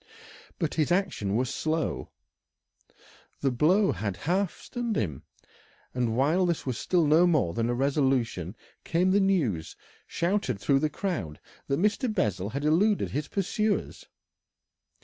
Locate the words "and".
5.93-6.17